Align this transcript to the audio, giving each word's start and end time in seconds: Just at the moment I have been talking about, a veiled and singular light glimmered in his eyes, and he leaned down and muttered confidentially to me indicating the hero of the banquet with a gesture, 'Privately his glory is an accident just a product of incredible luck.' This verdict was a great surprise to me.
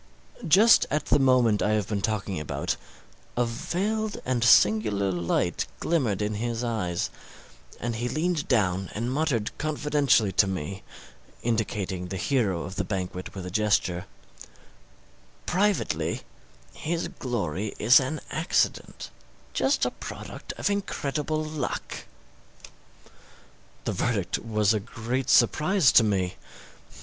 Just 0.47 0.87
at 0.89 1.05
the 1.05 1.19
moment 1.19 1.61
I 1.61 1.73
have 1.73 1.87
been 1.87 2.01
talking 2.01 2.39
about, 2.39 2.75
a 3.37 3.45
veiled 3.45 4.17
and 4.25 4.43
singular 4.43 5.11
light 5.11 5.67
glimmered 5.79 6.23
in 6.23 6.33
his 6.41 6.63
eyes, 6.63 7.11
and 7.79 7.97
he 7.97 8.09
leaned 8.09 8.47
down 8.47 8.89
and 8.95 9.13
muttered 9.13 9.55
confidentially 9.59 10.31
to 10.31 10.47
me 10.47 10.81
indicating 11.43 12.07
the 12.07 12.17
hero 12.17 12.63
of 12.63 12.77
the 12.77 12.83
banquet 12.83 13.35
with 13.35 13.45
a 13.45 13.51
gesture, 13.51 14.07
'Privately 15.45 16.21
his 16.73 17.07
glory 17.07 17.75
is 17.77 17.99
an 17.99 18.21
accident 18.31 19.11
just 19.53 19.85
a 19.85 19.91
product 19.91 20.51
of 20.53 20.71
incredible 20.71 21.43
luck.' 21.43 22.05
This 23.85 23.95
verdict 23.97 24.39
was 24.39 24.73
a 24.73 24.79
great 24.79 25.29
surprise 25.29 25.91
to 25.91 26.03
me. 26.03 26.37